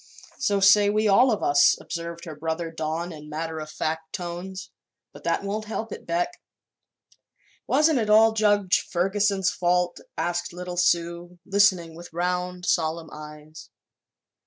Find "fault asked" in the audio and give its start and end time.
9.51-10.53